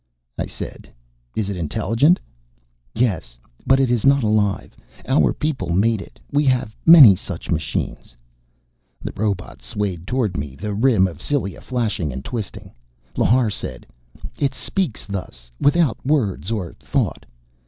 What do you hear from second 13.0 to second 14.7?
Lhar said, "It